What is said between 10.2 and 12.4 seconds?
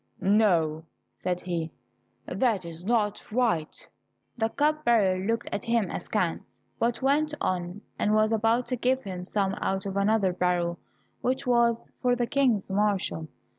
barrel which was for the